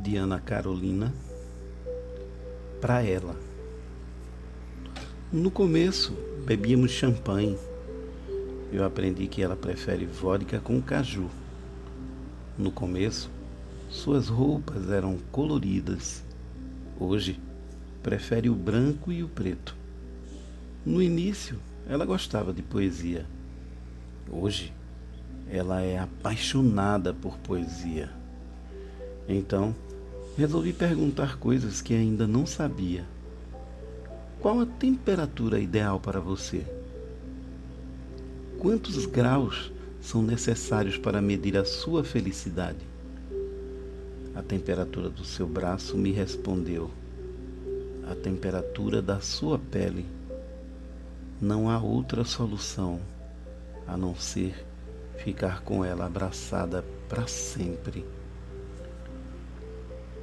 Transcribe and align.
de 0.00 0.16
Ana 0.16 0.40
Carolina 0.40 1.12
para 2.80 3.02
ela. 3.02 3.36
No 5.30 5.50
começo, 5.50 6.12
bebíamos 6.46 6.92
champanhe. 6.92 7.58
Eu 8.72 8.84
aprendi 8.84 9.26
que 9.26 9.42
ela 9.42 9.54
prefere 9.54 10.06
vodka 10.06 10.58
com 10.60 10.80
caju. 10.80 11.28
No 12.56 12.70
começo, 12.70 13.30
suas 13.90 14.28
roupas 14.28 14.88
eram 14.88 15.18
coloridas. 15.30 16.24
Hoje, 16.98 17.38
prefere 18.02 18.48
o 18.48 18.54
branco 18.54 19.12
e 19.12 19.22
o 19.22 19.28
preto. 19.28 19.76
No 20.86 21.02
início, 21.02 21.58
ela 21.86 22.06
gostava 22.06 22.52
de 22.52 22.62
poesia. 22.62 23.26
Hoje, 24.30 24.72
ela 25.50 25.82
é 25.82 25.98
apaixonada 25.98 27.12
por 27.12 27.36
poesia. 27.38 28.21
Então, 29.32 29.74
resolvi 30.36 30.74
perguntar 30.74 31.38
coisas 31.38 31.80
que 31.80 31.94
ainda 31.94 32.26
não 32.26 32.44
sabia. 32.44 33.06
Qual 34.40 34.60
a 34.60 34.66
temperatura 34.66 35.58
ideal 35.58 35.98
para 35.98 36.20
você? 36.20 36.66
Quantos 38.58 39.06
graus 39.06 39.72
são 40.02 40.22
necessários 40.22 40.98
para 40.98 41.22
medir 41.22 41.56
a 41.56 41.64
sua 41.64 42.04
felicidade? 42.04 42.86
A 44.34 44.42
temperatura 44.42 45.08
do 45.08 45.24
seu 45.24 45.46
braço 45.46 45.96
me 45.96 46.12
respondeu. 46.12 46.90
A 48.10 48.14
temperatura 48.14 49.00
da 49.00 49.20
sua 49.20 49.58
pele. 49.58 50.04
Não 51.40 51.70
há 51.70 51.80
outra 51.80 52.22
solução 52.22 53.00
a 53.86 53.96
não 53.96 54.14
ser 54.14 54.66
ficar 55.16 55.62
com 55.62 55.82
ela 55.82 56.04
abraçada 56.04 56.84
para 57.08 57.26
sempre. 57.26 58.04